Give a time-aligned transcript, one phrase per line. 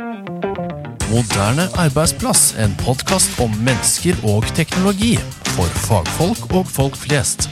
[0.00, 5.16] Moderne arbeidsplass, en podkast om mennesker og teknologi.
[5.52, 7.50] For fagfolk og folk flest.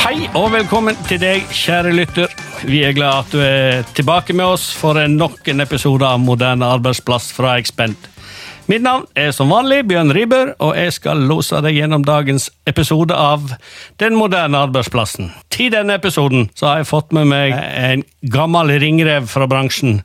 [0.00, 2.34] Hei og velkommen til deg, kjære lytter.
[2.66, 6.74] Vi er glad at du er tilbake med oss for nok en episode av Moderne
[6.78, 8.17] arbeidsplass fra Expend.
[8.68, 13.16] Mitt navn er som vanlig Bjørn Ribber, og jeg skal lose deg gjennom dagens episode
[13.16, 13.54] av
[13.96, 15.30] Den moderne arbeidsplassen.
[15.48, 20.02] Til denne episoden så har jeg fått med meg en gammel ringrev fra bransjen,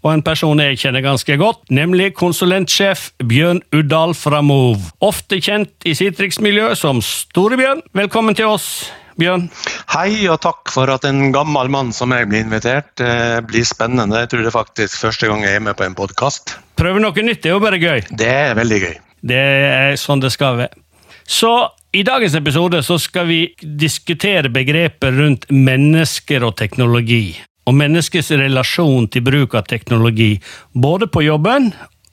[0.00, 4.94] og en person jeg kjenner ganske godt, nemlig konsulentsjef Bjørn Uddal fra Move.
[5.04, 7.84] Ofte kjent i Citrix-miljøet som Storebjørn.
[8.00, 9.46] Velkommen til oss, Bjørn.
[9.94, 12.90] Hei, og takk for at en gammel mann som jeg blir invitert.
[13.00, 14.22] Det blir spennende.
[14.24, 16.58] Jeg tror det er faktisk første gang jeg er med på en podkast.
[16.76, 18.04] Prøve noe nytt det er jo bare gøy.
[18.12, 18.94] Det er veldig gøy.
[19.26, 20.82] Det er sånn det skal være.
[21.26, 21.50] Så
[21.96, 23.40] i dagens episode så skal vi
[23.80, 27.38] diskutere begrepet rundt mennesker og teknologi.
[27.66, 30.36] Og menneskets relasjon til bruk av teknologi,
[30.70, 31.72] både på jobben,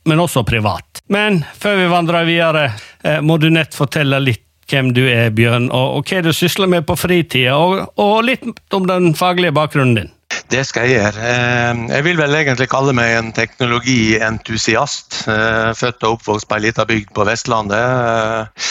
[0.09, 1.03] men også privat.
[1.13, 2.63] Men før vi vandrer videre,
[3.03, 6.69] eh, må du nett fortelle litt hvem du er, Bjørn, og, og hva du sysler
[6.71, 8.43] med på fritida, og, og litt
[8.73, 10.11] om den faglige bakgrunnen din.
[10.49, 11.25] Det skal jeg gjøre.
[11.29, 15.23] Eh, Jeg vil vel egentlig kalle meg en teknologientusiast.
[15.29, 18.65] Eh, Født og oppvokst på ei lita bygd på Vestlandet.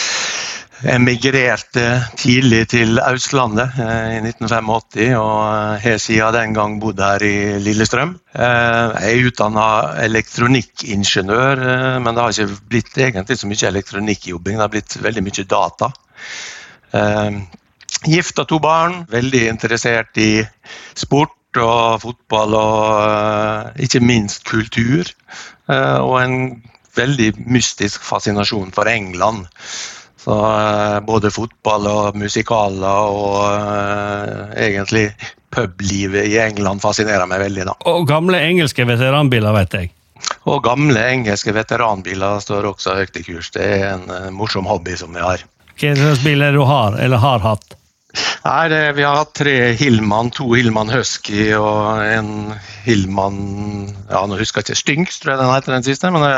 [0.83, 1.83] Emigrerte
[2.19, 7.59] tidlig til Østlandet eh, i 1985 og eh, har siden den gang bodd her i
[7.63, 8.17] Lillestrøm.
[8.35, 9.67] Eh, Jeg er utdanna
[10.03, 11.63] elektronikkingeniør,
[12.03, 14.59] men det har ikke blitt egentlig så mye elektronikkjobbing.
[14.59, 15.89] Det har blitt veldig mye data.
[18.03, 20.43] Gift og to barn, veldig interessert i
[20.99, 25.07] sport og fotball og ikke minst kultur.
[25.71, 26.37] Og en
[26.97, 29.47] veldig mystisk fascinasjon for England.
[30.23, 35.09] Så eh, både fotball og musikaler og eh, egentlig
[35.53, 37.67] publivet i England fascinerer meg veldig.
[37.67, 37.75] da.
[37.91, 39.91] Og gamle engelske veteranbiler, vet jeg.
[40.47, 43.51] Og gamle engelske veteranbiler står også høyt i kurs.
[43.51, 45.43] Det er en eh, morsom hobby som vi har.
[45.73, 47.75] Hva slags det du har, eller har hatt?
[48.43, 52.53] Nei, det, Vi har hatt tre Hillmann, to Hillmann Husky og en
[52.83, 53.39] Hillmann
[54.09, 56.11] ja, nå husker jeg ikke, Stynks, tror jeg den heter den siste.
[56.13, 56.33] Men det,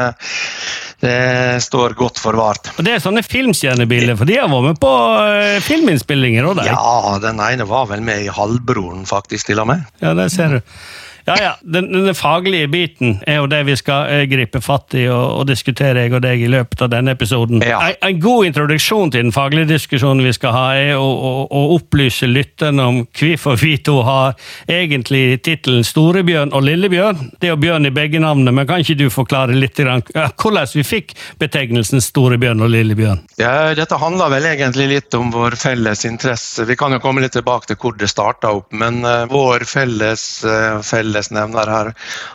[1.03, 2.71] det står godt forvart.
[2.77, 4.93] Og Det er sånne filmstjernebiler, for de har vært med på
[5.25, 6.61] eh, filminnspillinger òg.
[6.67, 9.83] Ja, den ene var vel med i Halvbroren, faktisk, til og med.
[10.03, 10.77] Ja, det ser du.
[11.25, 11.51] Ja, ja.
[11.61, 15.47] Den, den faglige biten er jo det vi skal eh, gripe fatt i og, og
[15.49, 17.63] diskutere, jeg og deg, i løpet av denne episoden.
[17.65, 17.79] Ja.
[17.89, 21.63] En, en god introduksjon til den faglige diskusjonen vi skal ha, er å, å, å
[21.77, 24.35] opplyse lytterne om hvorfor vi to har
[24.69, 27.31] egentlig tittelen Storebjørn og Lillebjørn.
[27.39, 30.83] Det er jo Bjørn i begge navnene, men kan ikke du forklare litt hvordan vi
[30.87, 33.23] fikk betegnelsen Storebjørn og Lillebjørn?
[33.41, 36.65] Ja, dette handler vel egentlig litt om vår felles interesse.
[36.69, 40.23] Vi kan jo komme litt tilbake til hvor det starta opp, men eh, vår felles
[40.47, 40.79] uh,
[41.15, 41.93] fellesnevner her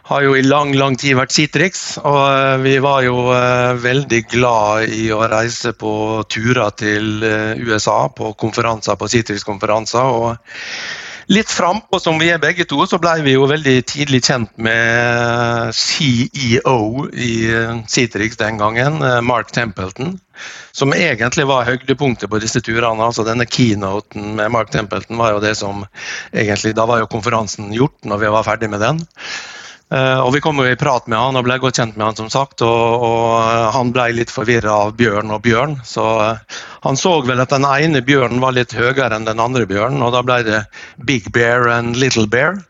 [0.08, 1.98] har jo i lang, lang tid vært Citrix.
[2.00, 5.92] Og eh, vi var jo eh, veldig glad i å reise på
[6.30, 10.00] turer til eh, USA, på konferanser, på Citrix-konferanser.
[10.00, 10.36] og
[11.30, 15.70] Litt frampå som vi er begge to, så ble vi jo veldig tidlig kjent med
[15.78, 20.16] CEO i eh, Citrix den gangen, eh, Mark Templeton.
[20.74, 23.04] Som egentlig var høydepunktet på disse turene.
[23.06, 25.84] altså Denne keynoten med Mark Templeton var jo det som
[26.32, 29.04] egentlig Da var jo konferansen gjort når vi var ferdig med den.
[29.90, 32.16] Eh, og Vi kom jo i prat med han og ble godt kjent med han,
[32.18, 32.62] som sagt.
[32.62, 35.78] Og, og han ble litt forvirra av Bjørn og Bjørn.
[35.86, 39.66] Så eh, han så vel at den ene bjørnen var litt høyere enn den andre
[39.70, 40.62] bjørnen, og da ble det
[41.08, 42.60] Big Bear and Little Bear.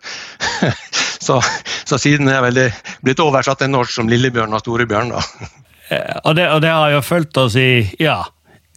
[1.26, 1.40] så,
[1.84, 2.68] så siden er vel det
[3.04, 5.24] blitt oversatt til norsk som Lillebjørn og Storebjørn, da.
[5.90, 8.20] Eh, Og det, og det har jo fulgt oss i ja,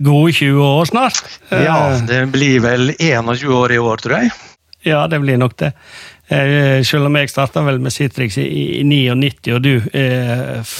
[0.01, 1.19] gode 20 år snart.
[1.53, 4.31] Ja, Eh, det blir vel 21 år i år, tror jeg.
[4.81, 5.69] Ja, det blir nok det.
[6.27, 8.47] Eh, selv om jeg starta vel med Citrix i,
[8.79, 10.75] i 99, og du eh,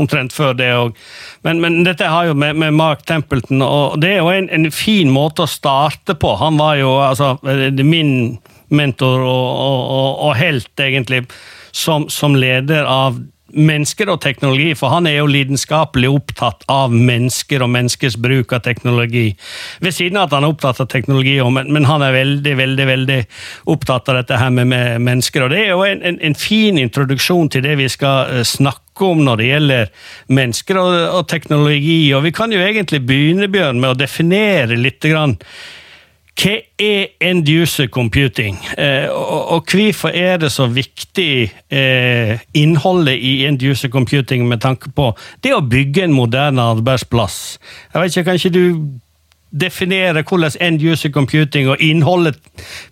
[0.00, 0.96] omtrent før det òg.
[1.46, 4.70] Men, men dette har jo med, med Mark Templeton, og det er jo en, en
[4.74, 6.34] fin måte å starte på.
[6.40, 8.36] Han var jo altså eh, min
[8.74, 11.24] mentor og, og, og, og helt, egentlig,
[11.74, 13.22] som, som leder av
[13.54, 18.64] mennesker og teknologi, for han er jo lidenskapelig opptatt av mennesker og menneskers bruk av
[18.66, 19.26] teknologi.
[19.84, 23.20] Ved siden av at han er opptatt av teknologi, men, han er veldig veldig, veldig
[23.74, 25.44] opptatt av dette her med, med mennesker.
[25.44, 29.08] og Det er jo en, en, en fin introduksjon til det vi skal eh, snakke
[29.08, 29.94] om når det gjelder
[30.40, 32.12] mennesker og, og teknologi.
[32.14, 35.38] og Vi kan jo egentlig begynne Bjørn, med å definere litt grann
[36.34, 43.14] hva er end user computing, eh, og, og hvorfor er det så viktig eh, innholdet
[43.22, 45.12] i end user computing med tanke på
[45.44, 47.58] det å bygge en moderne arbeidsplass?
[47.92, 48.64] Jeg vet ikke, Kan ikke du
[49.54, 52.38] definere hvordan end user computing og innholdet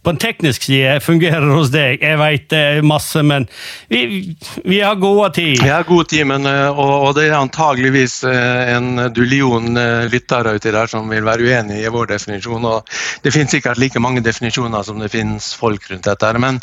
[0.02, 2.02] på en teknisk side fungerer hos deg?
[2.02, 2.18] Jeg
[2.52, 3.48] er masse, men
[3.90, 5.62] vi, vi har gode tid.
[5.62, 10.06] Vi har god tid, men, eh, og, og, det er antageligvis eh, en dullion eh,
[10.12, 12.64] lyttere uti der som vil være uenig i vår definisjon.
[12.64, 16.38] og Det finnes sikkert like mange definisjoner som det finnes folk rundt dette.
[16.38, 16.62] men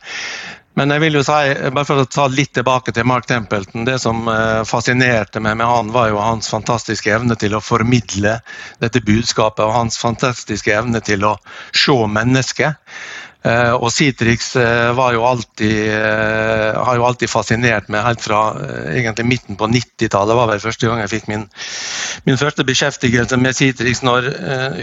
[0.80, 3.98] men jeg vil jo si, bare for å ta litt tilbake til Mark Templeton, det
[4.00, 8.38] som eh, fascinerte meg med han, var jo hans fantastiske evne til å formidle
[8.80, 11.34] dette budskapet og hans fantastiske evne til å
[11.76, 12.80] se mennesket.
[13.40, 18.42] Eh, og Citrix eh, jo alltid, eh, har jo alltid fascinert meg helt fra
[18.92, 20.36] egentlig midten på 90-tallet.
[20.36, 21.46] var vel første gang jeg fikk min,
[22.28, 24.04] min første beskjeftigelse med Citrix.
[24.04, 24.28] Når,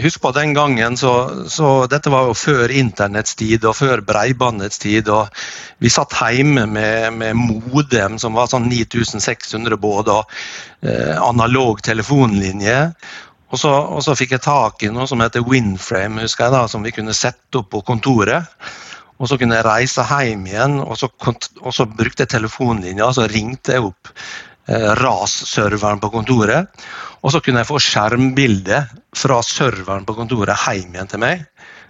[0.01, 4.81] husk på den gangen, så, så, Dette var jo før internetts tid og før breibandets
[4.81, 5.09] tid.
[5.13, 5.29] og
[5.77, 10.33] Vi satt hjemme med, med modem som var sånn 9600 både, og
[11.27, 12.79] analog telefonlinje.
[13.47, 16.65] Og så, og så, fikk jeg tak i noe som heter Winframe, husker jeg da,
[16.67, 18.49] som vi kunne sette opp på kontoret.
[19.17, 23.25] Og så kunne jeg reise hjem igjen, og så, og så brukte jeg telefonlinja, så
[23.31, 26.69] ringte jeg opp eh, RAS-serveren på kontoret.
[27.23, 28.83] Og så kunne jeg få skjermbilde
[29.17, 31.47] fra serveren på kontoret hjem igjen til meg.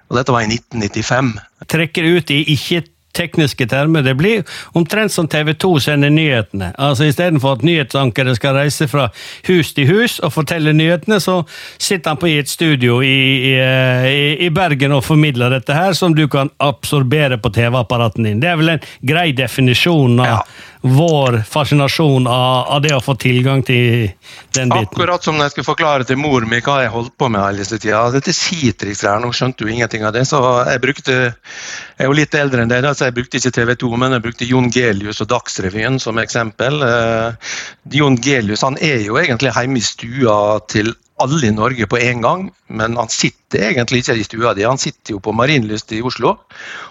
[0.07, 1.33] Og dette var i 1995.
[1.67, 2.85] Trekker ut i ikke
[3.17, 4.05] tekniske termer.
[4.05, 4.45] Det blir
[4.77, 6.71] omtrent som TV 2 sender nyhetene.
[6.77, 9.09] Altså Istedenfor at nyhetsankere skal reise fra
[9.49, 11.41] hus til hus og fortelle nyhetene, så
[11.77, 13.17] sitter han på i et studio i,
[13.51, 18.41] i, i Bergen og formidler dette her, som du kan absorbere på TV-apparaten din.
[18.41, 20.41] Det er vel en grei definisjon av ja
[20.81, 24.11] vår fascinasjon av, av, det å få tilgang til
[24.55, 24.91] den biten.
[24.91, 27.65] Akkurat som når jeg skulle forklare til mor mi hva jeg holdt på med hele
[27.65, 28.03] tida.
[28.13, 32.35] Dette Citrix-greier, nå skjønte jo ingenting av det, så jeg brukte Jeg er jo litt
[32.37, 35.31] eldre enn deg, så jeg brukte ikke TV 2, men jeg brukte Jon Gelius og
[35.31, 36.81] Dagsrevyen som eksempel.
[36.83, 37.57] Uh,
[37.93, 40.37] Jon Gelius han er jo egentlig hjemme i stua
[40.69, 44.65] til alle i Norge på en gang, men han sitter egentlig ikke i stua di.
[44.67, 46.35] Han sitter jo på Marienlyst i Oslo,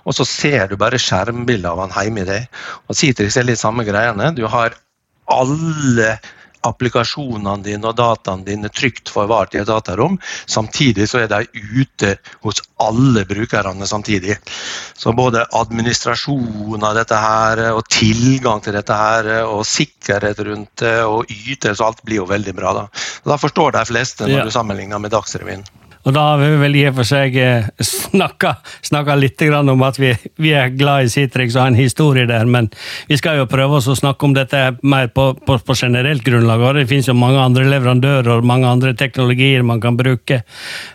[0.05, 2.49] og så ser du bare skjermbilder av han hjemme i deg.
[2.89, 4.33] Og Citrix er litt samme greiene.
[4.35, 4.75] Du har
[5.31, 6.17] alle
[6.67, 10.19] applikasjonene dine og dataene dine trygt forvart i et datarom.
[10.51, 14.37] Samtidig så er de ute hos alle brukerne samtidig.
[14.97, 20.97] Så både administrasjon av dette her, og tilgang til dette her, og sikkerhet rundt det,
[21.07, 22.75] og ytelse, alt blir jo veldig bra.
[22.81, 22.87] Da,
[23.27, 24.45] da forstår de fleste når ja.
[24.45, 25.65] du sammenligner med Dagsrevyen.
[26.07, 30.13] Og da har vi vel i og for seg eh, snakka litt om at vi,
[30.39, 32.69] vi, er glad i Citrix og har en historie der, men
[33.09, 36.63] vi skal jo prøve oss å snakke om dette mer på, på, på generelt grunnlag.
[36.63, 40.43] og Det finnes jo mange andre leverandører og mange andre teknologier man kan bruke.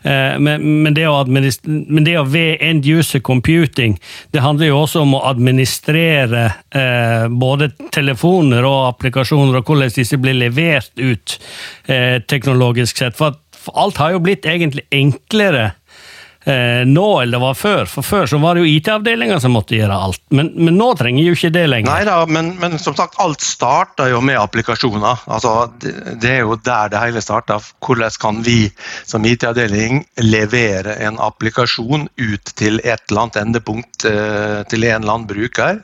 [0.04, 3.98] Eh, men, men, det å men ved end user computing,
[4.31, 10.19] det handler jo også om å administrere eh, både telefoner og applikasjoner, og hvordan disse
[10.22, 11.38] blir levert ut
[12.31, 13.18] teknologisk sett.
[13.18, 13.41] For at
[13.74, 15.72] alt har jo blitt egentlig enklere
[16.44, 17.90] eh, nå enn det var før.
[17.90, 20.22] For før så var det jo IT-avdelinga som måtte gjøre alt.
[20.34, 21.92] Men, men, nå trenger jo ikke det lenger.
[21.92, 25.25] Nei da, men, men, som sagt, alt starta jo med applikasjoner.
[25.31, 25.94] Altså, det,
[26.24, 27.60] det, er jo der det hele starta.
[27.81, 28.60] Hvordan kan vi
[29.08, 35.16] som IT-avdeling levere en applikasjon ut til et eller annet endepunkt eh, til en eller
[35.16, 35.81] annen bruker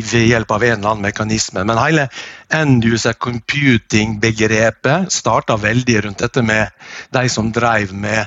[0.00, 1.64] ved hjelp av en eller annen mekanisme.
[1.66, 2.08] Men hele
[2.54, 6.68] end-user computing-begrepet starta veldig rundt dette med
[7.14, 8.26] de som drev med,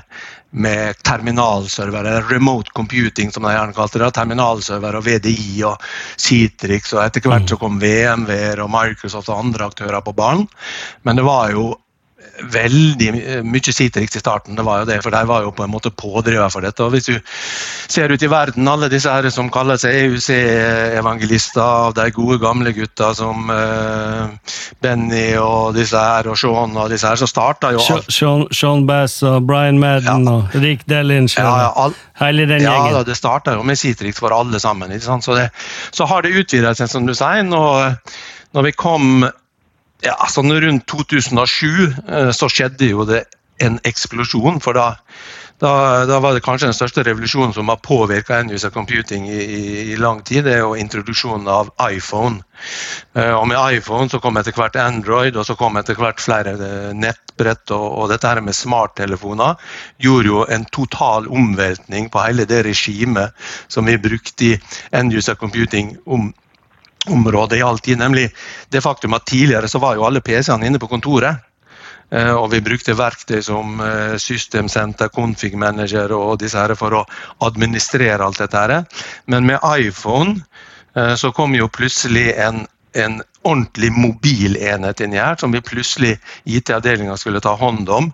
[0.51, 4.11] med terminalserver, eller remote computing som de gjerne kalte det.
[4.15, 5.87] Terminalserver og VDI og
[6.17, 10.47] Citrix, og etter hvert så kom VMWR og Microsoft og andre aktører på banen.
[11.03, 11.73] Men det var jo
[12.41, 13.09] veldig
[13.45, 15.91] mye Citrix i starten, det var jo det, for de var jo på en måte
[15.93, 16.83] pådriver for dette.
[16.83, 17.19] og Hvis du
[17.91, 22.73] ser ut i verden, alle disse her som kaller seg EUC-evangelister, av de gode gamle
[22.73, 24.33] gutta som uh,
[24.81, 28.09] Benny og disse her, og Sean og disse her, så starta jo alt.
[28.11, 30.33] Sean, Sean, Bass og Brian Madden ja.
[30.33, 31.87] og Rick Dellinch og ja, ja,
[32.23, 32.97] hele den ja, gjengen.
[32.97, 34.93] Ja, det starta jo med Citrix for alle sammen.
[34.99, 35.49] Så, det,
[35.91, 37.45] så, har det utvida seg, som du sier.
[37.45, 37.95] Når,
[38.57, 39.25] når vi kom
[40.03, 41.69] ja, sånn rundt 2007
[42.09, 43.23] eh, så skjedde jo det
[43.63, 44.59] en eksplosjon.
[44.63, 44.87] For da,
[45.61, 45.71] da,
[46.09, 49.97] da var det kanskje den største revolusjonen som har påvirka user computing i, i, i,
[50.01, 50.43] lang tid.
[50.47, 52.41] Det er jo introduksjonen av iPhone.
[53.15, 56.57] Eh, og med iPhone så kom etter hvert Android, og så kom etter hvert flere
[56.57, 57.65] eh, nettbrett.
[57.71, 59.55] Og, og dette her med smarttelefoner
[60.03, 63.35] gjorde jo en total omveltning på hele det regimet
[63.71, 64.55] som vi brukte i
[64.91, 66.33] end-user computing om
[67.11, 68.29] området i all nemlig
[68.69, 71.41] det faktum at tidligere så var jo alle PC-ene inne på kontoret.
[72.13, 76.93] Eh, og vi brukte verktøy som systemsenter, System Center, Config Manager og disse her for
[76.93, 77.05] å
[77.45, 78.57] administrere alt dette.
[78.57, 78.85] her.
[79.25, 80.37] Men med iPhone
[80.95, 87.17] eh, så kom jo plutselig en, en ordentlig mobilenhet inni her, som vi plutselig IT-avdelinga
[87.17, 88.13] skulle ta hånd om.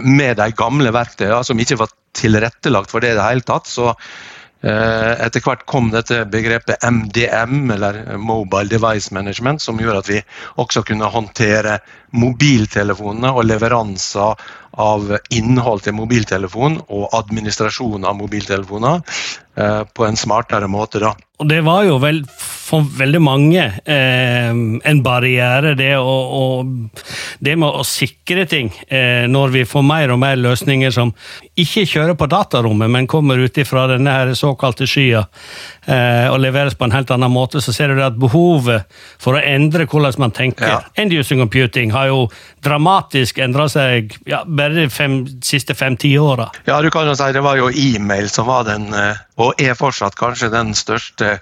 [0.00, 3.66] med de gamle verktøyene som ikke var tilrettelagt for det i det hele tatt.
[3.66, 3.90] så
[4.62, 10.22] etter hvert kom dette begrepet MDM, eller Mobile Device Management, som gjorde at vi
[10.58, 11.78] også kunne håndtere
[12.18, 19.02] mobiltelefonene og leveranser av innhold til mobiltelefon og administrasjon av mobiltelefoner
[19.94, 21.00] på en smartere måte.
[21.02, 21.16] da.
[21.38, 22.24] Og det var jo vel
[22.68, 26.42] for veldig mange eh, en barriere, det, å, å,
[27.38, 28.72] det med å sikre ting.
[28.90, 31.14] Eh, når vi får mer og mer løsninger som
[31.58, 36.76] ikke kjører på datarommet, men kommer ut fra denne her såkalte skya eh, og leveres
[36.76, 38.84] på en helt annen måte, så ser du at behovet
[39.16, 40.80] for å endre hvordan man tenker ja.
[41.00, 42.26] End-using computing har jo
[42.64, 46.50] dramatisk endra seg ja, bare de fem, siste fem-ti åra.
[46.68, 49.76] Ja, du kan jo si det var jo e-mail som var den, eh, og er
[49.78, 51.36] fortsatt kanskje den største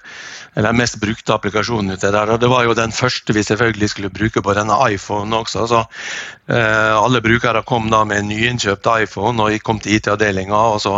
[0.56, 2.32] eller mest brukte applikasjonen ute der.
[2.32, 5.66] Og det var jo den første vi selvfølgelig skulle bruke på denne iPhone også.
[5.68, 10.80] Så eh, alle brukere kom da med en nyinnkjøpt iPhone og kom til IT-avdelinga og
[10.84, 10.94] så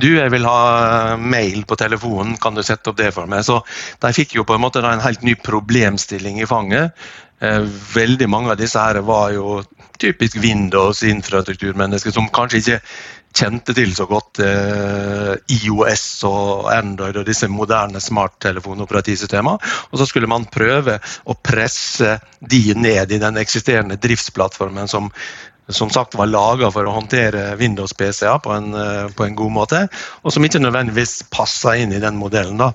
[0.00, 3.44] Du, jeg vil ha mail på telefonen, kan du sette opp det for meg?
[3.44, 3.60] Så
[4.00, 6.96] de fikk jo på en måte en helt ny problemstilling i fanget.
[7.42, 9.60] Eh, veldig mange av disse her var jo
[10.02, 12.80] typisk Windows-infrastrukturmennesker som kanskje ikke
[13.32, 19.72] kjente til så godt eh, IOS og Android og disse moderne smarttelefonoperativsystemene.
[19.90, 25.10] Og så skulle man prøve å presse de ned i den eksisterende driftsplattformen som
[25.68, 29.82] som sagt var laga for å håndtere Windows-PC-er på, eh, på, en god måte,
[30.22, 32.58] og som ikke nødvendigvis passa inn i den modellen.
[32.58, 32.72] da.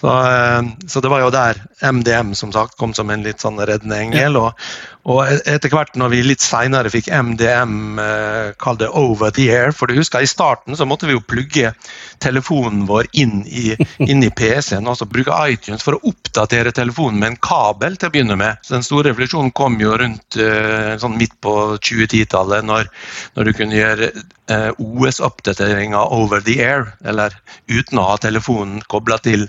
[0.00, 3.58] Så, eh, så, det var jo der MDM som sagt kom som en litt sånn
[3.58, 4.36] reddende engel.
[4.36, 4.68] Og,
[5.08, 9.72] og etter hvert når vi litt seinere fikk MDM, eh, kall det over the air
[9.72, 11.72] For du husker i starten så måtte vi jo plugge
[12.20, 13.72] telefonen vår inn i,
[14.04, 14.88] i PC-en.
[14.90, 18.60] Altså bruke iTunes for å oppdatere telefonen med en kabel til å begynne med.
[18.62, 22.92] Så Den store revolusjonen kom jo rundt eh, sånn midt på 2010-tallet, når,
[23.38, 27.32] når, du kunne gjøre eh, OS-oppdateringer over the air, eller
[27.70, 29.48] uten å ha telefonen kobla til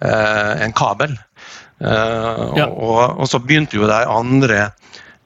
[0.00, 1.18] Eh, en kabel.
[1.80, 2.66] Eh, ja.
[2.68, 4.70] Og, og, så begynte jo de andre,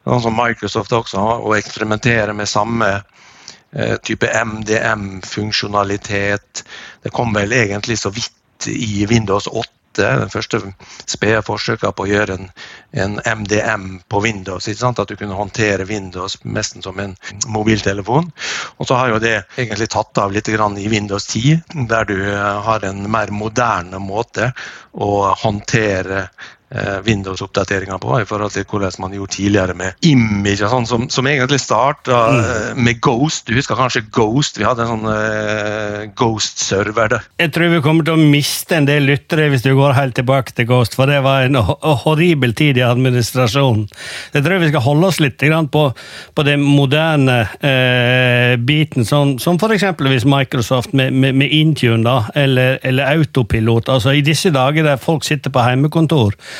[0.06, 6.64] sånn som Microsoft også, å eksperimentere med samme eh, type MDM-funksjonalitet.
[7.02, 9.62] Det kom vel egentlig så vidt i Windows 8
[9.98, 10.60] den første
[11.06, 12.48] spede forsøka på å gjøre en,
[12.92, 14.68] en, MDM på Windows.
[14.68, 18.30] At du kunne håndtere Windows nesten som en mobiltelefon.
[18.78, 22.16] Og så har jo det egentlig tatt av litt i Windows 10, der du
[22.68, 24.52] har en mer moderne måte
[24.94, 26.28] å håndtere Eh,
[27.04, 31.60] Windows-oppdateringer på i forhold til hvordan man gjorde tidligere med image, sånn, som, som, egentlig
[31.62, 32.38] starta mm.
[32.44, 33.46] Eh, med Ghost.
[33.46, 34.58] Du husker kanskje Ghost?
[34.58, 37.14] Vi hadde en sånn uh, Ghost-server.
[37.38, 40.56] Jeg tror vi kommer til å miste en del lyttere hvis du går helt tilbake
[40.56, 43.86] til Ghost, for det var en horribel tid i administrasjonen.
[44.34, 45.84] Jeg tror vi skal holde oss litt på,
[46.34, 49.86] på den moderne uh, biten, som, som f.eks.
[50.24, 53.92] Microsoft med, med, med, Intune da, eller, eller Autopilot.
[53.92, 56.53] altså I disse dager der folk sitter på heimekontor Eh,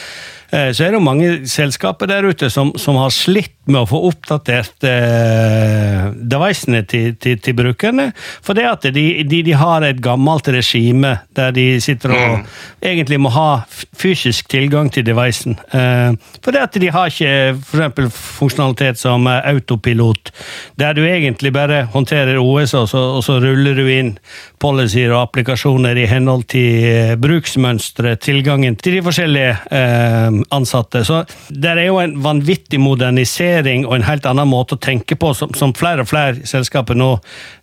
[0.55, 4.01] så er det jo mange selskaper der ute som, som har slitt med å få
[4.11, 8.11] oppdatert eh, devicene til, til, til, brukerne.
[8.45, 12.43] For det at de, de, de, har et gammelt regime der de sitter og mm.
[12.91, 13.49] egentlig må ha
[13.97, 15.57] fysisk tilgang til devicen.
[15.73, 16.13] Eh,
[16.45, 18.21] for det at de har ikke f.eks.
[18.39, 20.33] funksjonalitet som autopilot,
[20.81, 24.15] der du egentlig bare håndterer OS, og så, og så ruller du inn
[24.61, 31.05] policyer og applikasjoner i henhold til eh, bruksmønstre, tilgangen til de forskjellige eh, ansatte.
[31.07, 35.33] Så det er jo en vanvittig modernisering og en helt annen måte å tenke på,
[35.37, 37.11] som, som flere og flere selskaper nå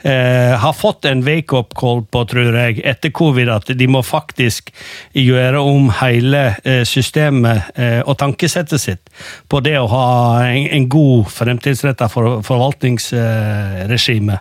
[0.07, 4.71] eh, har fått en wake-up call på, tror jeg, etter covid, at de må faktisk
[5.17, 9.11] gjøre om hele eh, systemet eh, og tankesettet sitt
[9.51, 10.05] på det å ha
[10.45, 14.39] en, en god fremtidsretta for, forvaltningsregime.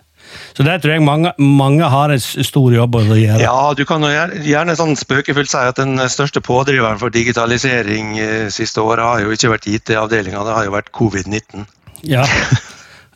[0.57, 3.41] Så der tror jeg mange, mange har en stor jobb å gjøre.
[3.43, 8.49] Ja, du kan jo gjerne sånn spøkefullt si at den største pådriveren for digitalisering eh,
[8.53, 11.69] siste året har jo ikke vært IT-avdelinga, det har jo vært covid-19.
[12.09, 12.27] Ja,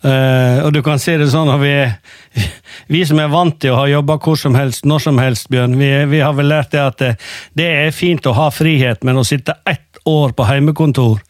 [0.05, 1.73] Uh, og du kan si det sånn at vi,
[2.93, 5.79] vi som er vant til å ha jobba hvor som helst, når som helst, Bjørn,
[5.81, 7.13] vi, vi har vel lært det at det,
[7.57, 11.21] det, er fint å ha frihet, men å sitte ett år på heimekontor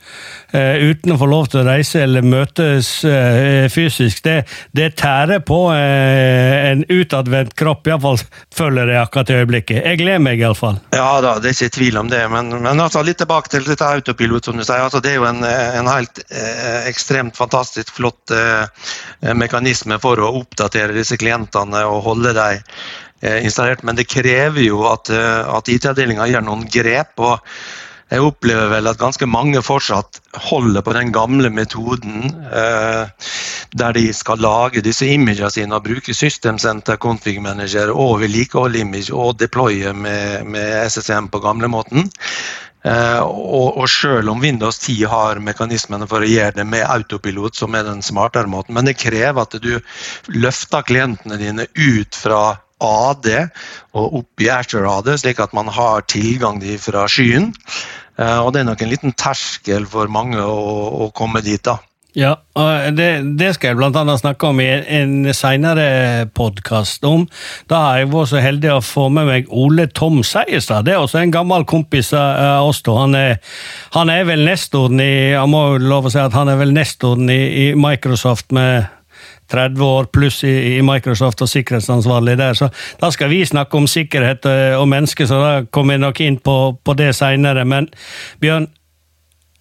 [0.50, 4.36] eh, uten å få lov til å reise eller møtes eh, fysisk, det,
[4.74, 8.18] det, tærer på eh, en utadvendt kropp, iallfall
[8.54, 9.78] føler jeg akkurat i øyeblikket.
[9.84, 10.80] Jeg gleder meg iallfall.
[10.96, 13.86] Ja da, det er ikke tvil om det, men, men altså, litt tilbake til dette
[13.86, 14.82] autopilot, som du sier.
[14.82, 16.22] Altså, det er jo en, en helt
[16.88, 18.32] ekstremt fantastisk flott
[19.38, 22.62] mekanisme for å oppdatere disse klientene og holde dem
[23.44, 27.14] installert, men det krever jo at, at IT-avdelinga gjør noen grep.
[27.22, 27.38] og
[28.12, 30.20] jeg opplever vel at ganske mange fortsatt
[30.50, 33.30] holder på den gamle metoden eh,
[33.74, 38.84] der de skal lage disse imagene sine og bruke System Center Config Manager og vedlikeholde
[38.84, 42.10] image og deploye med, med SSM på gamlemåten.
[42.84, 47.56] Eh, og, og selv om Windows 10 har mekanismene for å gjøre det med autopilot,
[47.56, 49.72] som er den smartere måten, men det krever at du
[50.28, 52.42] løfter klientene dine ut fra
[52.82, 53.30] AD
[53.94, 57.52] og opp i Azure slik at man har tilgang fra skyen.
[58.18, 60.60] Eh, og det er nok en liten terskel for mange å,
[61.06, 61.62] å komme dit.
[61.64, 61.78] da.
[62.14, 63.08] Ja, og det,
[63.40, 67.24] det, skal jeg annet snakke om i en senere podkast om.
[67.66, 70.86] Da har jeg vært så heldig å få med meg Ole Tom Seierstad.
[70.86, 72.84] Det er også en gammel kompis av oss.
[72.86, 73.40] Han er,
[73.98, 77.26] han er vel nestoren i jeg må lov å si at han er vel nestoren
[77.34, 78.86] i, i Microsoft med
[79.50, 82.54] 30 år pluss i, i, Microsoft og sikkerhetsansvarlig der.
[82.58, 82.68] Så
[83.00, 86.38] da skal vi snakke om sikkerhet eh, og mennesker, så da kommer jeg nok inn
[86.40, 87.64] på, på det seinere.
[87.68, 87.88] Men
[88.40, 88.66] Bjørn,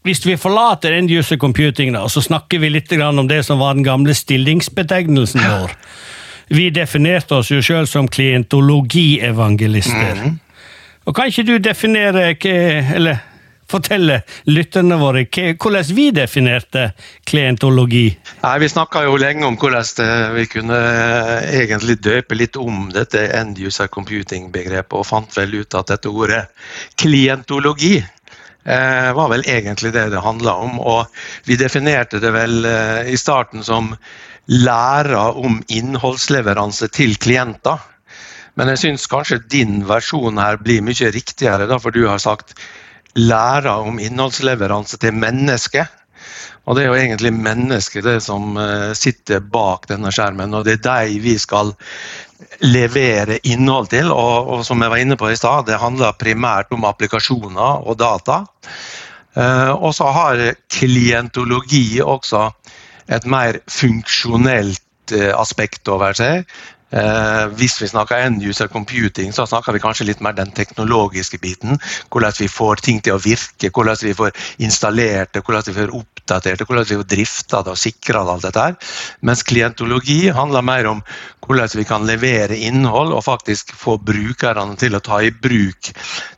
[0.03, 3.73] hvis vi forlater end user computing, da, så snakker vi litt om det som var
[3.73, 5.71] den gamle stillingsbetegnelsen vår.
[6.53, 10.15] Vi definerte oss jo sjøl som klientologievangelister.
[10.19, 10.39] Mm.
[11.07, 12.35] Og kan ikke du definere
[12.95, 13.15] eller
[13.69, 16.91] fortelle lytterne våre hvordan vi definerte
[17.27, 18.07] klientologi?
[18.43, 23.27] Nei, Vi snakka jo lenge om hvordan vi kunne eh, egentlig døpe litt om dette
[23.33, 26.43] end user computing-begrepet, og fant vel ut at dette ordet
[26.99, 30.79] klientologi eh, var vel egentlig det det handla om.
[30.79, 31.07] Og
[31.47, 33.93] vi definerte det vel eh, i starten som
[34.45, 37.79] læra om innholdsleveranse til klienter.
[38.59, 42.53] Men jeg syns kanskje din versjon her blir mye riktigere, da, for du har sagt
[43.19, 45.91] lære om innholdsleveranse til mennesket.
[46.63, 50.77] Og det er jo egentlig mennesket det som eh, sitter bak denne skjermen, og det
[50.79, 51.73] er de vi skal
[52.63, 54.11] levere innhold til.
[54.13, 57.99] Og, og som jeg var inne på i stad, det handler primært om applikasjoner og
[57.99, 58.43] data.
[59.33, 62.51] Uh, og så har klientologi også
[63.09, 66.45] et mer funksjonelt uh, aspekt over seg.
[66.93, 71.39] Eh, hvis vi snakker end user computing, så snakker vi kanskje litt mer den teknologiske
[71.41, 71.79] biten.
[72.13, 75.95] Hvordan vi får ting til å virke, hvordan vi får installert det, hvordan vi får
[75.97, 78.59] oppdatert det, hvordan vi får drifta det og sikra alt dette.
[78.59, 78.77] her.
[79.21, 81.03] Mens klientologi handler mer om
[81.43, 85.91] hvordan vi kan levere innhold og faktisk få brukerne til å ta i bruk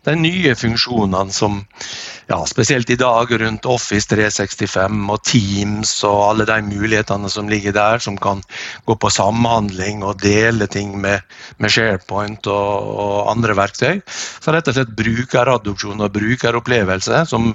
[0.06, 1.62] de nye funksjonene som
[2.28, 7.76] ja, spesielt i dag rundt Office 365 og Teams og alle de mulighetene som ligger
[7.76, 8.42] der, som kan
[8.86, 11.22] gå på samhandling og dele ting med,
[11.62, 14.02] med SharePoint og, og, andre verktøy.
[14.42, 17.52] Så rett og slett brukeradopsjon og brukeropplevelse, som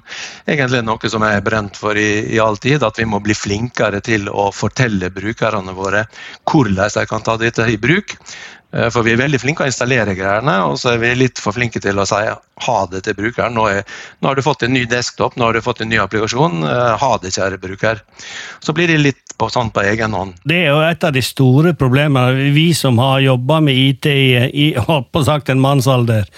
[0.47, 2.87] egentlig er noe som jeg er brent for i, i all tid.
[2.87, 6.07] At vi må bli flinkere til å fortelle brukerne våre
[6.51, 8.17] hvordan de kan ta dette i bruk.
[8.73, 11.57] Eh, for vi er veldig flinke å installere greiene, og så er vi litt for
[11.57, 12.21] flinke til å si
[12.67, 13.57] ha det til brukeren.
[13.57, 13.83] Nå, er,
[14.21, 16.63] nå har du fått en ny desktop, nå har du fått en ny applikasjon.
[16.69, 18.03] Eh, ha det, kjære bruker.
[18.63, 20.39] Så blir det litt på, sånn på egen hånd.
[20.47, 22.53] Det er jo et av de store problemene.
[22.55, 24.69] Vi som har jobba med IT i, i
[25.13, 26.31] på sagt en mannsalder,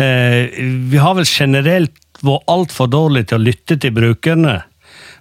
[0.00, 0.56] eh,
[0.88, 4.62] vi har vel generelt vært altfor dårlige til å lytte til brukerne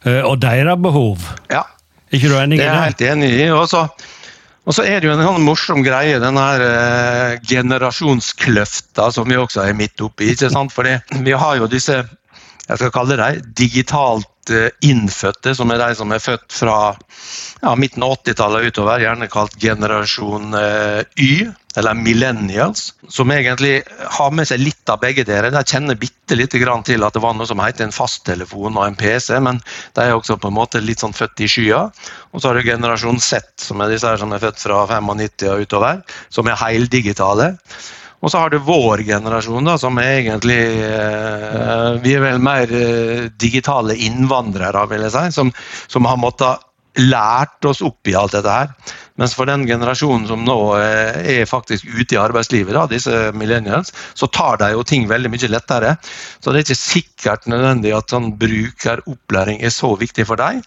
[0.04, 1.24] og deres behov.
[1.48, 1.62] Ja.
[2.12, 2.65] Er ikke du enig i det?
[2.65, 3.46] Det er jeg helt enig i.
[3.56, 3.86] Også,
[4.63, 9.39] og så er det jo en sånn morsom greie, den her eh, generasjonskløfta som vi
[9.39, 10.32] også er midt oppi.
[10.32, 10.71] ikke sant?
[10.71, 10.95] Fordi
[11.26, 12.04] vi har jo disse
[12.63, 17.73] jeg skal kalle det digitalt eh, innfødte, som er de som er født fra ja,
[17.76, 21.34] midten av 80-tallet utover, gjerne kalt generasjon eh, Y
[21.77, 23.81] eller millennials, som egentlig
[24.17, 25.51] har med seg litt av begge dere.
[25.53, 28.86] De kjenner bitte lite grann til at det var noe som heter en fasttelefon og
[28.86, 29.62] en PC, men
[29.97, 31.81] de er også på en måte litt sånn født i skya.
[32.31, 35.49] Og så har du generasjon Z, som er disse her som er født fra 95
[35.49, 36.01] og utover,
[36.33, 37.53] som er heldigitale.
[38.23, 42.71] Og så har du vår generasjon, da, som er egentlig eh, Vi er vel mer
[42.71, 45.51] eh, digitale innvandrere, vil jeg si, som,
[45.91, 46.63] som har måttet
[46.99, 48.73] lært oss opp i alt dette her.
[49.21, 53.93] Mens for den generasjonen som nå eh, er faktisk ute i arbeidslivet, da, disse millennials,
[54.17, 55.95] så tar de jo ting veldig mye lettere.
[56.39, 60.63] Så det er ikke sikkert nødvendig at sånn brukeropplæring er så viktig for dem.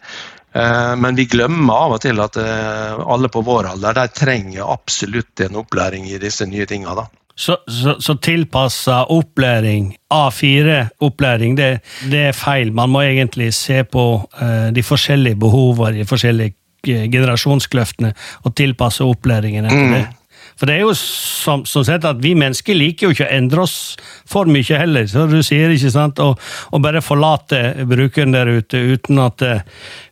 [0.56, 4.66] Eh, men vi glemmer av og til at eh, alle på vår alder de trenger
[4.66, 7.06] absolutt en opplæring i disse nye tingene.
[7.36, 11.66] Så, så, så tilpassa opplæring, A4-opplæring, det,
[12.10, 12.72] det, er feil.
[12.72, 16.54] Man må egentlig se på uh, de forskjellige behovene, de forskjellige
[17.12, 19.92] generasjonskløftene, og tilpasse opplæringen etter mm.
[19.98, 20.06] det.
[20.56, 23.64] For det er jo som, som sett at vi mennesker liker jo ikke å endre
[23.66, 23.76] oss
[24.28, 25.04] for mye heller.
[25.10, 29.44] så du sier ikke sant, Å bare forlate brukeren der ute uten at,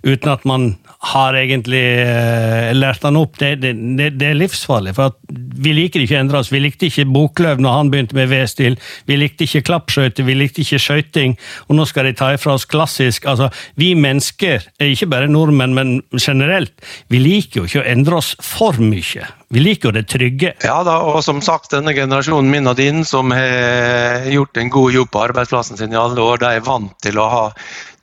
[0.05, 3.75] uten at man har egentlig eh, lært han opp, det, det,
[4.17, 4.95] det, er livsfarlig.
[4.97, 6.53] For vi liker ikke å endre oss.
[6.53, 8.79] Vi likte ikke Boklöv når han begynte med V-stil.
[9.09, 11.37] Vi likte ikke klappskøyter, vi likte ikke skøyting.
[11.69, 13.29] Og nå skal de ta ifra oss klassisk.
[13.31, 16.73] Altså, vi mennesker, ikke bare nordmenn, men generelt,
[17.12, 19.29] vi liker jo ikke å endre oss for mye.
[19.55, 20.55] Vi liker jo det trygge.
[20.64, 24.97] Ja da, og som sagt, denne generasjonen min og din som har gjort en god
[24.97, 27.45] jobb på arbeidsplassen sin i alle år, de er vant til å ha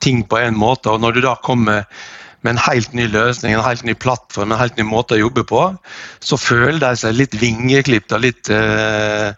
[0.04, 0.90] ting på en måte.
[0.90, 1.86] og når du da kommer
[2.42, 5.44] med en helt ny løsning, en helt ny plattform, en helt ny måte å jobbe
[5.48, 5.66] på,
[6.26, 9.30] så føler de seg litt vingeklipt og litt eh,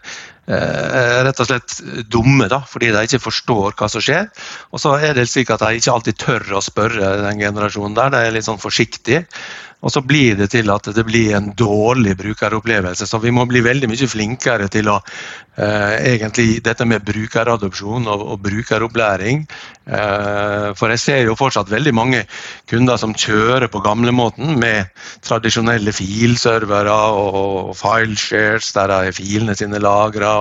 [0.48, 1.76] eh, rett og slett
[2.12, 4.30] dumme, da, fordi de ikke forstår hva som skjer.
[4.72, 8.14] Og så er det slik at de ikke alltid tør å spørre den generasjonen der,
[8.14, 9.26] de er litt sånn forsiktige.
[9.84, 13.06] Og så blir det til at det blir en dårlig brukeropplevelse.
[13.06, 18.24] Så vi må bli veldig mye flinkere til å eh, egentlig dette med brukeradopsjon og,
[18.32, 19.44] og brukeropplæring.
[19.84, 22.24] Eh, for jeg ser jo fortsatt veldig mange
[22.70, 24.88] kunder som kjører på gamlemåten med
[25.26, 30.34] tradisjonelle filservere og fileshares der er filene sine lagra.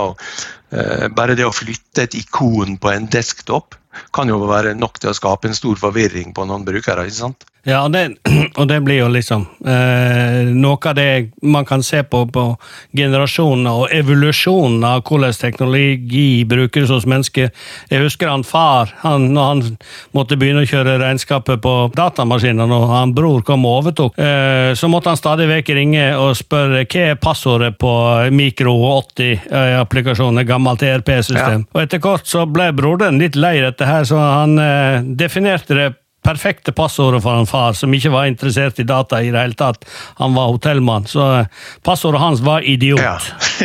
[0.71, 3.75] Eh, bare det å flytte et ikon på en desktop
[4.15, 7.03] kan jo være nok til å skape en stor forvirring på noen brukere.
[7.11, 7.45] ikke sant?
[7.63, 8.17] Ja, og det,
[8.59, 12.43] og det blir jo liksom eh, noe av det man kan se på på
[12.91, 17.53] generasjonen og evolusjonen av hvordan teknologi brukes hos mennesker.
[17.87, 19.63] Jeg husker han far, han, når han
[20.11, 24.91] måtte begynne å kjøre regnskapet på datamaskinen, og han bror kom og overtok, eh, så
[24.91, 27.93] måtte han stadig vekk ringe og spørre hva er passordet på
[28.35, 31.63] Mikro 80-applikasjonen, gammelt ERP-system.
[31.63, 31.71] Ja.
[31.71, 35.91] Og etter kort så ble broderen litt lei dette her, så han eh, definerte det
[36.23, 39.85] perfekte passordet for en far som ikke var interessert i data i det hele tatt.
[40.21, 43.03] Han var hotellmann, så eh, passordet hans var idiot.
[43.03, 43.17] Ja.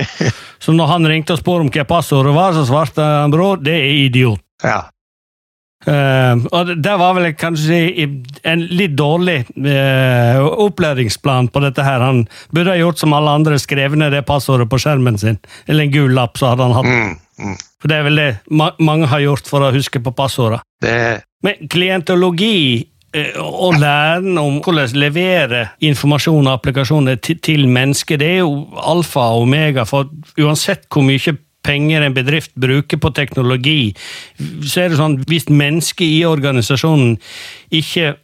[0.64, 3.78] så når han ringte og spurte om hva passordet var, så svarte han bror, det
[3.78, 4.44] er idiot.
[4.64, 4.88] Ja.
[5.86, 7.76] Uh, og Det var vel kanskje
[8.42, 11.84] en litt dårlig uh, opplæringsplan på dette.
[11.86, 12.02] her.
[12.02, 15.38] Han burde ha gjort som alle andre, skrevet ned det passordet på skjermen sin.
[15.66, 17.56] Eller en gul lapp, så hadde han hatt mm, mm.
[17.78, 20.64] For Det er vel det ma mange har gjort for å huske på passordene.
[20.82, 20.94] Det
[21.44, 28.40] men klientologi eh, og læren om hvordan levere informasjon og applikasjoner til mennesker, det er
[28.42, 29.86] jo alfa og omega.
[29.88, 33.92] For uansett hvor mye penger en bedrift bruker på teknologi,
[34.38, 37.18] så er det sånn hvis mennesket i organisasjonen
[37.74, 38.16] ikke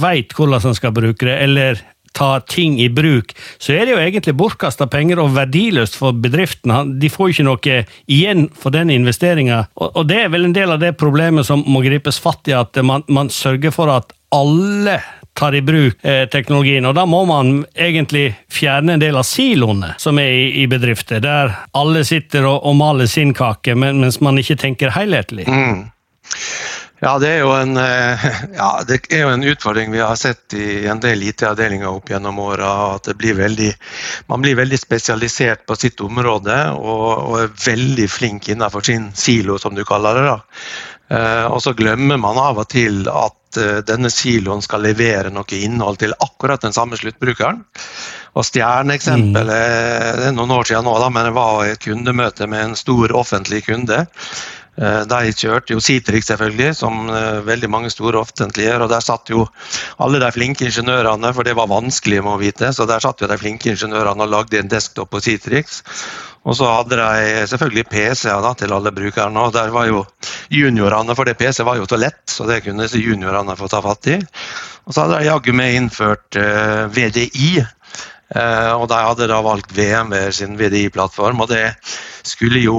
[0.00, 1.80] veit hvordan en skal bruke det, eller
[2.16, 6.82] ta ting i bruk, så er det jo egentlig bortkasta penger og verdiløst for bedriftene.
[7.00, 9.64] De får ikke noe igjen for den investeringa.
[9.76, 12.78] Og det er vel en del av det problemet som må gripes fatt i, at
[12.84, 15.00] man, man sørger for at alle
[15.34, 16.84] tar i bruk eh, teknologien.
[16.86, 21.22] Og da må man egentlig fjerne en del av siloene som er i, i bedrifter,
[21.24, 25.48] der alle sitter og, og maler sin kake, men, mens man ikke tenker helhetlig.
[25.48, 25.86] Mm.
[27.02, 28.24] Ja, det er, jo en, eh,
[28.60, 32.38] ja, det er jo en utfordring vi har sett i en del IT-avdelinger opp gjennom
[32.38, 32.70] åra.
[32.94, 33.72] At blir veldig,
[34.30, 39.58] man blir veldig spesialisert på sitt område og, og, er veldig flink innenfor sin silo,
[39.58, 40.24] som du kaller det.
[40.30, 40.38] da.
[41.12, 45.58] Eh, og så glemmer man av og til at eh, denne siloen skal levere noe
[45.58, 47.64] innhold til akkurat den samme sluttbrukeren.
[48.38, 50.20] Og Stjerneeksempelet mm.
[50.22, 53.12] det er noen år siden nå, da, men det var et kundemøte med en stor
[53.18, 54.04] offentlig kunde.
[54.72, 59.28] Eh, de kjørte jo Citrix, selvfølgelig, som eh, veldig mange store offentlige og Der satt
[59.28, 59.44] jo
[60.00, 62.72] alle de flinke ingeniørene, for det var vanskelig med å vite.
[62.72, 65.82] Så der satt jo de flinke ingeniørene og lagde en desktop på Citrix.
[66.48, 69.44] Og så hadde de selvfølgelig PC-er til alle brukerne.
[69.44, 70.06] Og der var jo
[70.50, 73.82] juniorene, for det PC var jo så lett, så det kunne disse juniorene få ta
[73.84, 74.16] fatt i.
[74.88, 77.52] Og så hadde de jaggu meg innført eh, VDI.
[78.32, 81.66] Og de hadde da valgt VMW sin VDI-plattform, og det
[82.24, 82.78] skulle jo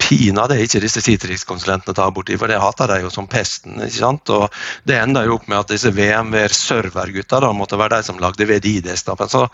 [0.00, 3.78] pinadø ikke disse Citrix-konsulentene tar borti, for det hater de jo som pesten.
[3.84, 4.32] ikke sant?
[4.34, 4.48] Og
[4.84, 9.28] Det enda jo opp med at disse VMware-servergutta måtte være de som lagde VDI-destapen.
[9.28, 9.48] Så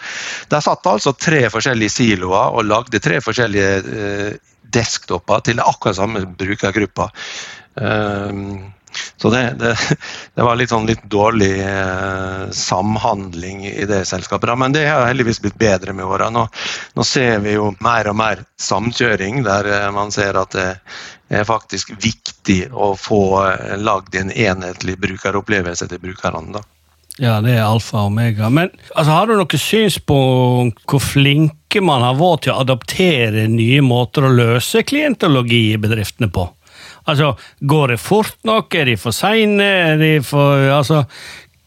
[0.48, 4.32] Der satt altså tre forskjellige siloer og lagde tre forskjellige eh,
[4.72, 7.10] desktoper til akkurat samme brukergruppa.
[7.76, 8.72] Um,
[9.16, 9.72] så det, det,
[10.34, 14.52] det, var litt, sånn litt dårlig eh, samhandling i det selskapet.
[14.58, 16.30] Men det har heldigvis blitt bedre med åra.
[16.30, 16.46] Nå,
[16.94, 20.70] nå, ser vi jo mer og mer samkjøring, der eh, man ser at det
[21.28, 26.58] er faktisk viktig å få eh, lagd en enhetlig brukeropplevelse til brukerne.
[26.58, 26.64] da.
[27.16, 28.50] Ja, det er alfa og omega.
[28.52, 30.18] Men altså, har du noe syns på
[30.84, 36.28] hvor flinke man har vært til å adoptere nye måter å løse klientologi i bedriftene
[36.32, 36.44] på?
[37.06, 38.74] Altså, går det fort nok?
[38.74, 39.66] Er de for seine?
[39.92, 41.04] Er de for Altså,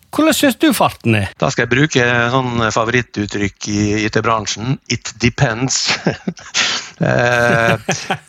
[0.10, 1.30] hvordan syns du farten er?
[1.38, 4.80] Da skal jeg bruke sånn favorittuttrykk i IT-bransjen.
[4.92, 5.86] It depends.
[7.00, 7.74] Eh,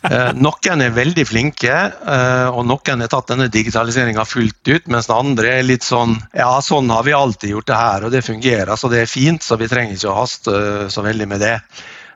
[0.07, 5.09] eh, noen er veldig flinke, eh, og noen har tatt denne digitaliseringa fullt ut, mens
[5.11, 8.71] andre er litt sånn Ja, sånn har vi alltid gjort det her, og det fungerer,
[8.79, 10.53] så det er fint, så vi trenger ikke å haste
[10.87, 11.57] så veldig med det.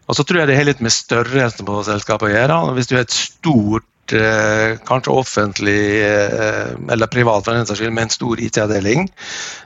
[0.07, 2.61] Og så tror jeg det har litt med størrelsen på selskapet å gjøre.
[2.79, 7.93] Hvis du er et stort Eh, kanskje offentlig eh, eller privat for den saks skyld,
[7.93, 9.07] med en stor IT-avdeling,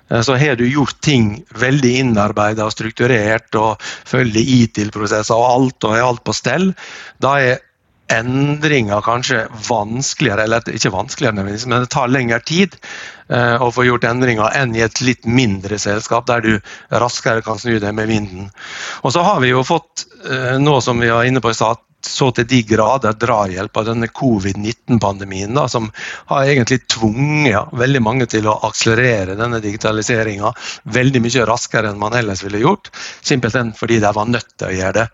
[0.10, 5.90] eh, så har du gjort ting veldig innarbeida og strukturert og følger ITIL-prosesser og alt
[5.90, 6.72] og er alt på stell.
[7.20, 7.66] Da er
[8.10, 12.74] endringer kanskje vanskeligere, eller ikke vanskeligere, men det tar lengre tid
[13.30, 16.56] å få gjort endringer enn i et litt mindre selskap, der du
[16.90, 18.48] raskere kan snu deg med vinden.
[19.06, 20.08] Og så har vi jo fått
[20.58, 24.08] noe som vi var inne på i stad, så til de grader drahjelp av denne
[24.16, 25.90] covid-19-pandemien, som
[26.32, 30.54] har egentlig tvunget veldig mange til å akselerere denne digitaliseringa
[30.96, 32.92] veldig mye raskere enn man ellers ville gjort.
[33.26, 35.08] Simpelthen fordi de var nødt til å gjøre det.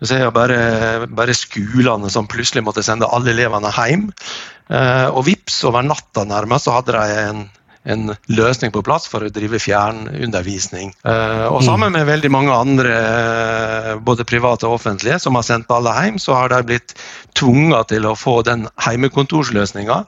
[0.00, 0.60] Så ser jeg bare,
[1.08, 4.10] bare skolene som plutselig måtte sende alle elevene hjem.
[4.66, 7.46] Eh, og vips, over natta nærmest, så hadde de en
[7.86, 10.92] en løsning på plass for å drive fjernundervisning.
[11.06, 15.70] Eh, og sammen med veldig mange andre, eh, både private og offentlige, som har sendt
[15.70, 16.96] alle hjem, så har de blitt
[17.38, 20.02] tvunget til å få den heimekontorsløsninga,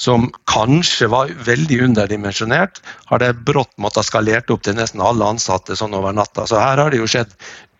[0.00, 5.76] som kanskje var veldig underdimensjonert, har de brått måttet skalert opp til nesten alle ansatte
[5.78, 6.48] sånn over natta.
[6.48, 7.34] Så her har det jo skjedd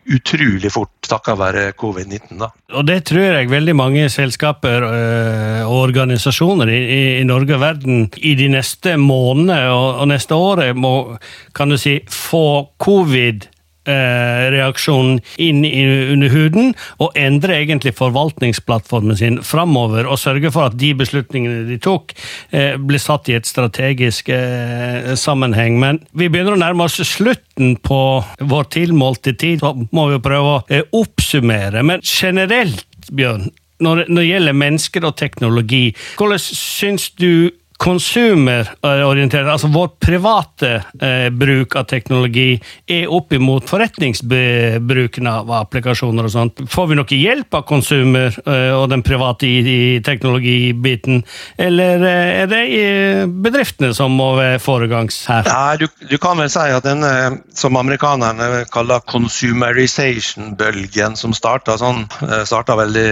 [0.09, 2.39] utrolig fort takket være covid-19.
[2.39, 2.49] da.
[2.73, 6.81] Og Det tror jeg veldig mange selskaper øh, og organisasjoner i,
[7.19, 11.17] i, Norge og verden i de neste månedene og, og neste året må
[11.55, 19.39] kan du si, få covid Eh, reaksjonen inn under huden, og endre egentlig forvaltningsplattformen sin
[19.45, 20.07] framover.
[20.07, 22.13] Og sørge for at de beslutningene de tok,
[22.51, 25.79] eh, blir satt i et strategisk eh, sammenheng.
[25.79, 28.01] Men vi begynner å nærme oss slutten på
[28.39, 31.83] vår tilmålte tid, så må vi prøve å oppsummere.
[31.83, 33.49] Men generelt, Bjørn,
[33.81, 35.89] når det gjelder mennesker og teknologi,
[36.19, 37.49] hvordan syns du
[37.81, 46.31] konsumerorientert, altså vår private eh, bruk av teknologi, er opp imot forretningsbruken av applikasjoner og
[46.33, 46.61] sånt.
[46.69, 51.23] Får vi noe hjelp av konsumer eh, og den private i, i teknologibiten,
[51.57, 55.41] eller eh, er det eh, bedriftene som må være foregangs her?
[55.49, 61.77] Nei, du, du, kan vel si at den eh, som amerikanerne kaller consumerization-bølgen, som starta
[61.81, 63.09] sånn, eh, starta veldig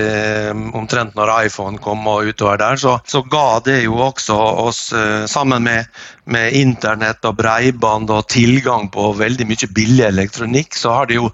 [0.77, 5.25] omtrent når iPhone kom og utover der, så, så ga det jo også oss eh,
[5.25, 5.87] sammen med,
[6.29, 11.29] med internett og breiband og tilgang på veldig mye billig elektronikk, så har det jo,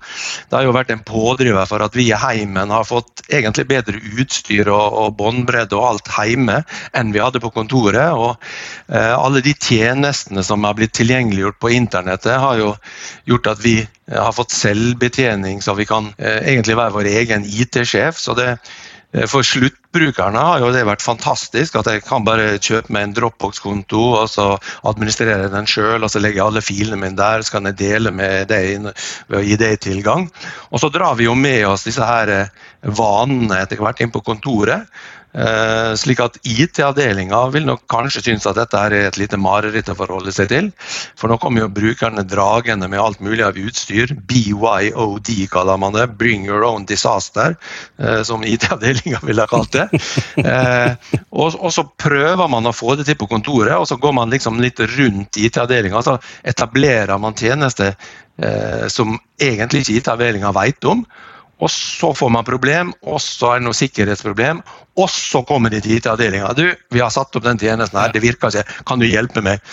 [0.49, 3.99] det har jo vært en pådriver for at vi i heimen har fått egentlig bedre
[4.21, 6.61] utstyr og, og båndbredde og alt hjemme
[6.95, 8.15] enn vi hadde på kontoret.
[8.15, 8.35] Og
[8.93, 12.73] eh, alle de tjenestene som har blitt tilgjengeliggjort på internettet, har jo
[13.29, 13.79] gjort at vi
[14.11, 18.19] har fått selvbetjening, så vi kan eh, egentlig være vår egen IT-sjef.
[18.21, 18.94] så det Eh,
[19.31, 21.77] for sluttbrukerne har jo det vært fantastisk.
[21.79, 24.47] At jeg kan bare kjøpe meg en Dropbox-konto og så
[24.87, 26.03] administrere den sjøl.
[26.11, 29.43] Så legger jeg alle filene mine der, så kan jeg dele med deg ved å
[29.45, 30.27] gi deg tilgang.
[30.71, 34.23] Og så drar vi jo med oss disse her eh, vanene etter hvert inn på
[34.25, 34.89] kontoret.
[35.35, 39.97] Eh, slik at IT-avdelinga vil nok kanskje synes at dette er et lite mareritt å
[39.99, 40.69] forholde seg til.
[41.19, 44.13] For nå kommer jo brukerne dragende med alt mulig av utstyr.
[44.29, 46.07] BYOD kaller man det.
[46.21, 47.57] Bring your own disaster,
[47.99, 49.89] eh, som IT-avdelinga ville ha kalt det.
[50.45, 50.95] Eh,
[51.31, 54.59] og, så prøver man å få det til på kontoret, og så går man liksom
[54.63, 56.03] litt rundt IT-avdelinga.
[56.05, 56.15] Så
[56.47, 57.95] etablerer man tjenester
[58.91, 61.05] som egentlig ikke IT-avdelinga vet om
[61.63, 64.59] og så får man problem, og så er det noe sikkerhetsproblem,
[64.95, 66.53] og så kommer de til IT-avdelinga.
[66.55, 69.63] Du, vi har satt opp den tjenesten her, det virker ikke, kan du hjelpe meg?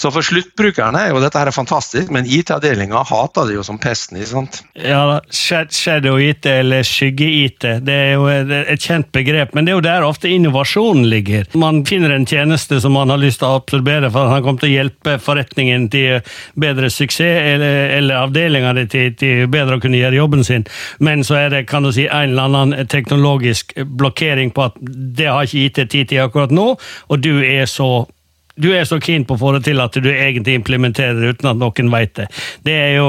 [0.00, 3.78] Så for sluttbrukerne er jo dette her er fantastisk, men IT-avdelinga hater det jo som
[3.82, 4.18] pesten.
[4.18, 4.58] ikke sant?
[4.74, 10.06] Ja, shadow-IT eller skygge-IT, det er jo et kjent begrep, men det er jo der
[10.06, 11.46] ofte innovasjonen ligger.
[11.58, 14.64] Man finner en tjeneste som man har lyst til å absorbere for at han kommer
[14.64, 20.00] til å hjelpe forretningen til bedre suksess, eller, eller avdelinga til, til bedre å kunne
[20.00, 20.66] gjøre jobben sin,
[20.98, 25.30] men så er det kan du si, en eller annen teknologisk blokkering på at det
[25.30, 26.74] har ikke gitt deg tid til akkurat nå,
[27.08, 28.04] og du er så
[28.60, 31.50] du er så keen på å få det til at du egentlig implementerer det uten
[31.52, 32.26] at noen vet det.
[32.66, 33.08] Det er jo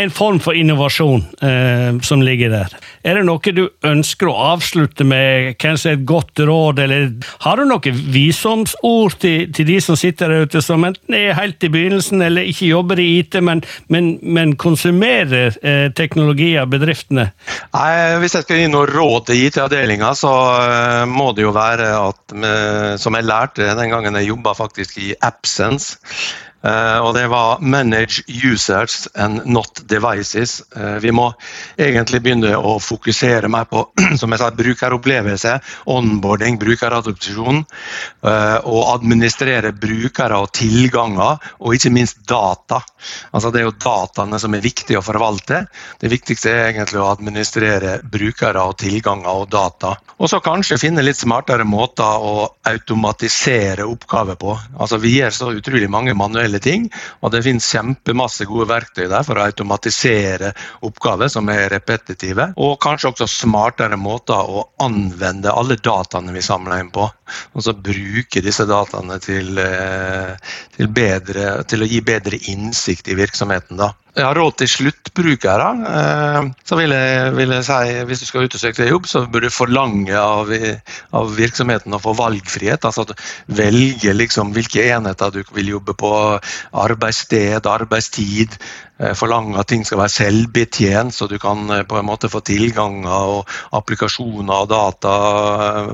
[0.00, 2.74] en form for innovasjon eh, som ligger der.
[3.04, 7.08] Er det noe du ønsker å avslutte med, kanskje et godt råd, eller
[7.46, 11.64] har du noen visdomsord til, til, de som sitter der ute, som enten er helt
[11.64, 17.30] i begynnelsen eller ikke jobber i IT, men, men, men konsumerer eh, teknologi av bedriftene?
[17.74, 21.88] Nei, Hvis jeg skal gi noe råd til IT-avdelinga, så uh, må det jo være
[21.96, 22.36] at,
[23.00, 25.98] som jeg lærte den gangen jeg jobba faktisk i Absence.
[26.64, 30.62] Eh, og det var 'manage users and not devices'.
[30.76, 31.34] Eh, vi må
[31.78, 33.84] egentlig begynne å fokusere mer på
[34.20, 37.64] som jeg sa, brukeropplevelse, onboarding, brukeradopsjon,
[38.64, 42.80] og administrere brukere og tilganger, og ikke minst data.
[43.32, 45.64] Altså Det er jo dataene som er viktige å forvalte.
[46.00, 49.94] Det viktigste er egentlig å administrere brukere og tilganger og data.
[50.18, 54.54] Og så kanskje finne litt smartere måter å automatisere oppgaver på.
[54.78, 56.86] Altså Vi gjør så utrolig mange manuelle ting,
[57.20, 60.52] og det finnes kjempemasse gode verktøy der for å automatisere
[60.86, 62.52] oppgaver som er repetitive.
[62.56, 67.08] Og kanskje også smartere måter å anvende alle dataene vi samler inn på.
[67.54, 70.34] Og så bruke disse dataene til, eh,
[70.76, 73.76] til, bedre, til å gi bedre innsikt i virksomheten.
[73.76, 78.28] da jeg har råd til sluttbrukere, eh, så vil jeg, vil jeg, si hvis du
[78.28, 80.52] skal ut og søke deg jobb, så bør du forlange av,
[81.18, 82.86] av, virksomheten å få valgfrihet.
[82.86, 83.18] altså at
[83.50, 86.12] Velge liksom hvilke enheter du vil jobbe på,
[86.84, 88.54] arbeidssted, arbeidstid.
[89.02, 92.38] Eh, forlange at ting skal være selvbetjent, så du kan eh, på en måte få
[92.46, 95.14] tilganger og applikasjoner og data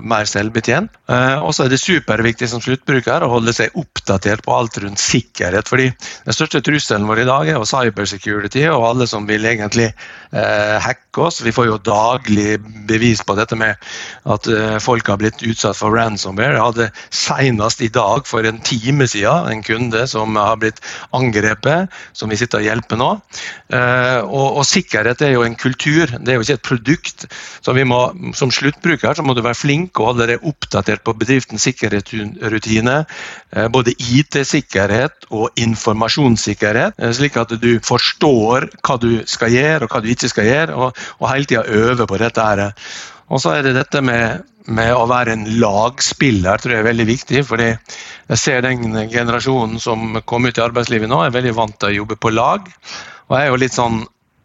[0.05, 1.01] mer selvbetjent.
[1.41, 5.69] Og så er det superviktig som sluttbruker å holde seg oppdatert på alt rundt sikkerhet.
[5.69, 5.89] fordi
[6.27, 9.91] Den største trusselen vår i dag er jo cyber cybersecurity og alle som vil egentlig
[9.91, 11.41] eh, hacke oss.
[11.43, 13.77] Vi får jo daglig bevis på dette med
[14.31, 16.57] at eh, folk har blitt utsatt for ransomware.
[16.57, 20.81] Jeg hadde senest i dag for en time siden en kunde som har blitt
[21.17, 23.11] angrepet, som vi sitter og hjelper nå.
[23.75, 27.27] Eh, og, og, sikkerhet er jo en kultur, det er jo ikke et produkt.
[27.65, 28.01] Så vi må,
[28.37, 33.01] som sluttbruker så må du være flink og holde deg oppdatert på bedriftens sikkerhetsrutine.
[33.57, 39.87] Eh, både IT-sikkerhet og informasjonssikkerhet, eh, slik at du får forstår hva du skal gjøre
[39.87, 42.41] og hva du ikke skal gjøre, og, og hele tida øver på dette.
[42.41, 42.73] her.
[43.31, 47.07] Og så er det dette med, med, å være en lagspiller tror jeg er veldig
[47.07, 47.45] viktig.
[47.47, 51.93] fordi jeg ser den generasjonen som kom ut i arbeidslivet nå, er veldig vant til
[51.93, 52.67] å jobbe på lag.
[53.29, 54.03] Og jeg er jo litt sånn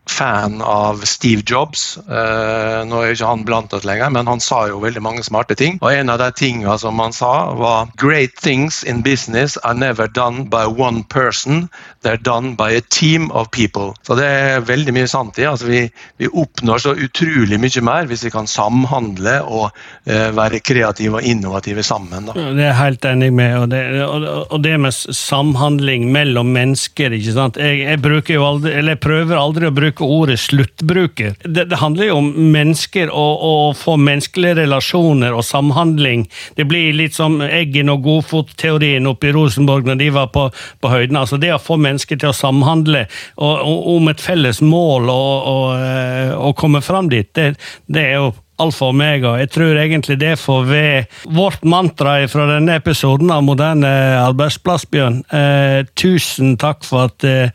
[0.10, 1.98] fan av Steve Jobs.
[2.08, 5.58] Uh, nå er ikke han blant oss lenger, men han sa jo veldig mange smarte
[5.58, 5.80] ting.
[5.82, 10.08] Og en av de tingene som han sa, var Great things in business are never
[10.08, 11.68] done by one person,
[12.04, 13.94] they're done by a team of people.
[14.06, 15.48] Så det er veldig mye sant i.
[15.50, 15.82] Altså, vi,
[16.22, 21.26] vi oppnår så utrolig mye mer hvis vi kan samhandle og uh, være kreative og
[21.26, 22.30] innovative sammen.
[22.30, 22.38] Da.
[22.38, 23.58] Det er jeg helt enig med.
[23.64, 27.60] Og det, og, og det med samhandling mellom mennesker, ikke sant.
[27.60, 31.36] Jeg, jeg, jo aldri, eller jeg prøver aldri å bruke bruke ordet sluttbruker.
[31.44, 36.28] Det, det handler jo om mennesker og å få menneskelige relasjoner og samhandling.
[36.56, 40.50] Det blir litt som Eggen og Godfot-teorien oppe i Rosenborg når de var på,
[40.82, 41.18] på høyden.
[41.18, 45.52] Altså det å få mennesker til å samhandle og, og, om et felles mål og,
[45.52, 47.56] og, eh, og komme fram dit, det,
[47.88, 49.34] det er jo alfa og omega.
[49.42, 51.00] Jeg tror egentlig det får være
[51.36, 55.22] vårt mantra fra denne episoden av Moderne arbeidsplass, Bjørn.
[55.28, 57.52] Eh, tusen takk for at eh,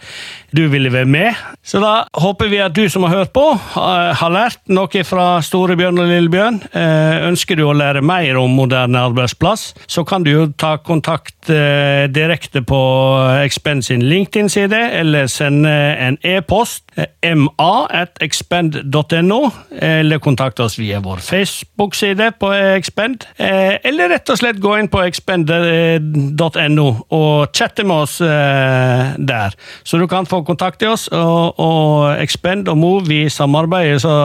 [0.56, 1.34] du ville være med.
[1.62, 6.00] Så da håper vi at du som har hørt på, har lært noe fra Storebjørn
[6.02, 6.60] og Lillebjørn.
[6.72, 11.50] Eh, ønsker du å lære mer om moderne arbeidsplass, så kan du jo ta kontakt
[11.52, 12.80] eh, direkte på
[13.44, 19.40] Expend sin LinkedIn-side, eller sende en e-post, eh, ma.expend.no,
[19.80, 25.02] eller kontakt oss via vår Facebook-side på Expend, eller rett og slett gå inn på
[25.06, 29.50] expend.no og chatte med oss der.
[29.84, 31.08] Så du kan få kontakt til oss.
[31.12, 34.16] Og, og Expend og Move vi samarbeider, så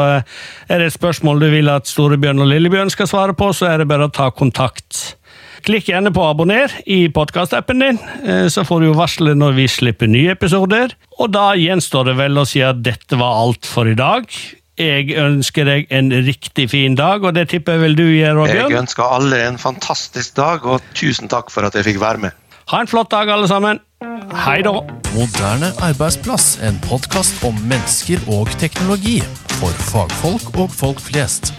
[0.69, 3.83] er det et spørsmål du vil at Storebjørn og Lillebjørn skal svare på, så er
[3.83, 5.15] det bare å ta kontakt.
[5.65, 9.65] Klikk gjerne på abonner i podkastappen din, eh, så får du jo varsle når vi
[9.71, 10.93] slipper nye episoder.
[11.17, 14.29] Og da gjenstår det vel å si at dette var alt for i dag.
[14.75, 18.73] Jeg ønsker deg en riktig fin dag, og det tipper jeg vel du gjør, Bjørn?
[18.75, 22.41] Jeg ønsker alle en fantastisk dag, og tusen takk for at jeg fikk være med.
[22.73, 23.79] Ha en flott dag, alle sammen.
[24.03, 24.71] Hei da!
[25.13, 29.21] Moderne arbeidsplass, en podkast om mennesker og teknologi.
[29.55, 31.53] For fagfolk og folk flest.